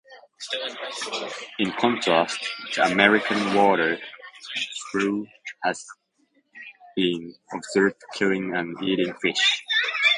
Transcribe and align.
In 1.59 1.71
contrast, 1.73 2.39
the 2.75 2.85
American 2.85 3.53
water 3.53 3.99
shrew 4.89 5.27
has 5.61 5.85
been 6.95 7.35
observed 7.53 8.01
killing 8.15 8.55
and 8.55 8.81
eating 8.83 9.13
fish. 9.21 9.63